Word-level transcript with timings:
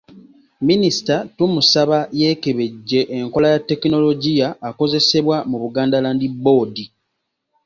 Minisita 0.67 1.15
tumusaba 1.37 1.97
yeekebejje 2.19 2.99
enkola 3.17 3.47
ya 3.53 3.59
ttekinologiya 3.61 4.47
akozesebwa 4.69 5.37
mu 5.49 5.57
Buganda 5.63 5.97
Land 6.03 6.23
Board. 6.43 6.75